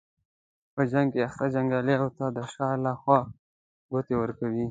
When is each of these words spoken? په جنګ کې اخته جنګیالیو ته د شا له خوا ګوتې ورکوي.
په 0.73 0.81
جنګ 0.91 1.07
کې 1.13 1.21
اخته 1.27 1.45
جنګیالیو 1.53 2.07
ته 2.17 2.25
د 2.35 2.37
شا 2.53 2.69
له 2.83 2.91
خوا 3.01 3.19
ګوتې 3.91 4.15
ورکوي. 4.17 4.59